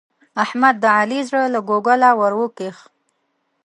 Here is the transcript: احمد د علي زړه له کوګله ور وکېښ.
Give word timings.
احمد 0.43 0.75
د 0.83 0.85
علي 0.97 1.19
زړه 1.27 1.43
له 1.53 1.59
کوګله 1.69 2.09
ور 2.19 2.33
وکېښ. 2.41 2.77